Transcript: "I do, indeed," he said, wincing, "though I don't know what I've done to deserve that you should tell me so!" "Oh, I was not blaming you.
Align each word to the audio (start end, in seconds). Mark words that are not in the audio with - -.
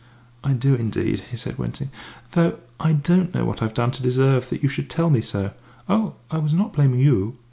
"I 0.43 0.53
do, 0.53 0.73
indeed," 0.73 1.19
he 1.29 1.37
said, 1.37 1.59
wincing, 1.59 1.91
"though 2.31 2.57
I 2.79 2.93
don't 2.93 3.35
know 3.35 3.45
what 3.45 3.61
I've 3.61 3.75
done 3.75 3.91
to 3.91 4.01
deserve 4.01 4.49
that 4.49 4.63
you 4.63 4.67
should 4.67 4.89
tell 4.89 5.11
me 5.11 5.21
so!" 5.21 5.53
"Oh, 5.87 6.15
I 6.31 6.39
was 6.39 6.55
not 6.55 6.73
blaming 6.73 7.01
you. 7.01 7.37